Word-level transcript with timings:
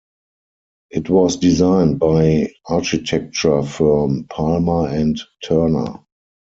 It 0.89 1.11
was 1.11 1.37
designed 1.37 1.99
by 1.99 2.53
architecture 2.65 3.61
firm 3.61 4.23
Palmer 4.31 4.87
and 4.87 5.21
Turner. 5.45 5.99